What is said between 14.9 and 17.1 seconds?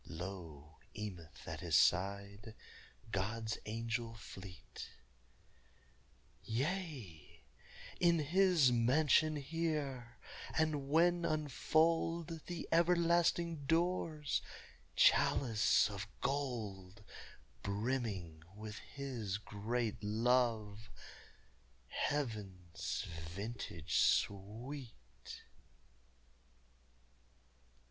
chalice of gold